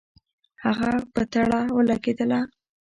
هغه 0.63 0.91
په 1.13 1.21
تړه 1.33 1.59
ولګېدله. 1.75 2.39